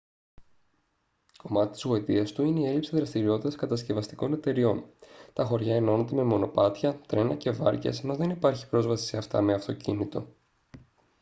[1.41, 4.83] κομμάτι της γοητείας του είναι η έλλειψη δραστηριότητας κατασκευαστικών εταιριών
[5.33, 9.53] τα χωριά ενώνονται με μονοπάτια τρένα και βάρκες ενώ δεν υπάρχει πρόσβαση σε αυτά με
[9.53, 10.27] αυτοκίνητο